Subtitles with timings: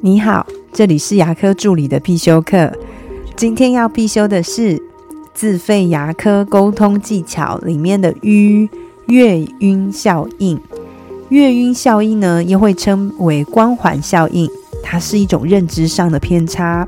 [0.00, 2.70] 你好，这里是牙科助理的必修课。
[3.36, 4.80] 今天要必修的是
[5.32, 8.68] 自费牙科沟通技巧里面的“晕
[9.06, 10.60] 月晕效应”。
[11.30, 14.48] 月晕效应呢，又会称为光环效应，
[14.82, 16.86] 它是一种认知上的偏差，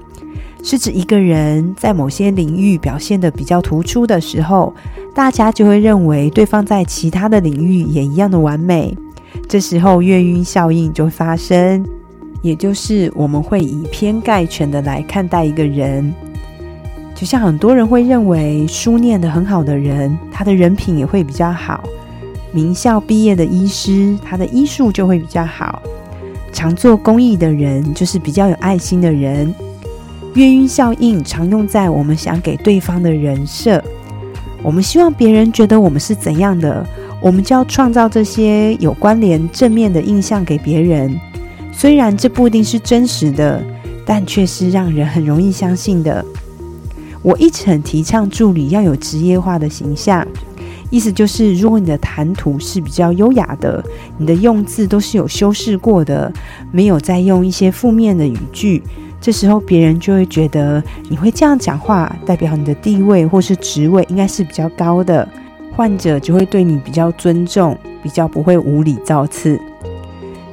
[0.62, 4.74] 是指一个人在某些领域表现的比较突出的时候，
[5.14, 8.96] 大家就会认为对方在其他的领域也一样的完美，
[9.48, 11.84] 这时候月晕效应就会发生。
[12.46, 16.14] 也就是我们会以偏概全的来看待一个人，
[17.12, 21.82] 就像很多人会认为书念的很好的人，他的人品也会比较好；
[22.52, 25.82] 名校毕业的医师，他的医术就会比较好；
[26.52, 29.52] 常做公益的人，就是比较有爱心的人。
[30.34, 33.82] 月晕效应常用在我们想给对方的人设，
[34.62, 36.86] 我们希望别人觉得我们是怎样的，
[37.20, 41.18] 我们就要创造这些有关联正面的印象给别人。
[41.78, 43.62] 虽然这不一定是真实的，
[44.06, 46.24] 但却是让人很容易相信的。
[47.20, 50.26] 我一直很提倡助理要有职业化的形象，
[50.88, 53.84] 意思就是，如果你的谈吐是比较优雅的，
[54.16, 56.32] 你的用字都是有修饰过的，
[56.72, 58.82] 没有再用一些负面的语句，
[59.20, 65.28] 这时候别人就会觉得你会这样讲话，代表你的地位或是职位应该是比较高的，
[65.74, 69.60] 患者就会对你比较尊重，比较不会无理造次。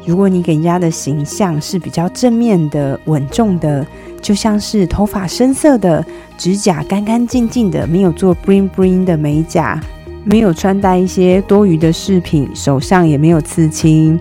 [0.05, 3.85] 如果你给人家的形象是比较正面的、稳重的，
[4.21, 6.05] 就像是头发深色的、
[6.37, 9.81] 指甲干干净净的、没有做 bling bling 的美甲、
[10.25, 14.19] 没有穿戴一些多余的饰品、手上也没有刺青，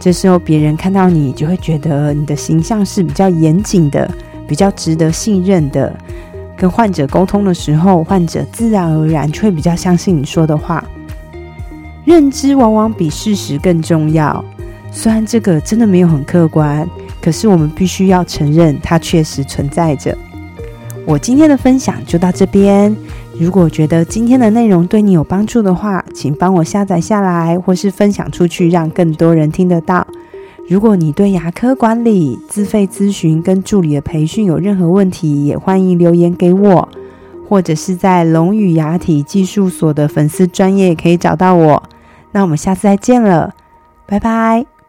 [0.00, 4.10] 这时候别人看到你就会觉得你的形象是比较严谨的、
[4.48, 5.96] 比较值得信任的。
[6.56, 10.84] 跟患者沟通的时候，患者自然而然就会比较相信你说的话。
[12.04, 14.44] 认知往往比事实更重要。
[14.92, 16.88] 虽然这个真的没有很客观，
[17.22, 20.16] 可是我们必须要承认它确实存在着。
[21.06, 22.94] 我今天的分享就到这边。
[23.38, 30.06] 如果觉得今天的内容对你有帮助的话，请帮我下载下来，或是分享出去，让更多人听得到。
[30.68, 36.88] 如果你对牙科管理、自费咨询跟助理的培训有任何问题，也欢迎留言给我，
[37.48, 41.82] 或者是在龙语牙体技术所的粉丝专业可以找到我。
[42.32, 43.54] 那我们下次再见了，
[44.06, 44.79] 拜拜。